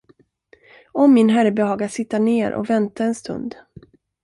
Om 0.91 1.13
min 1.13 1.29
herre 1.29 1.51
behagar 1.51 1.87
sitta 1.87 2.19
ned 2.19 2.53
och 2.53 2.69
vänta 2.69 3.03
en 3.03 3.15
stund. 3.15 3.55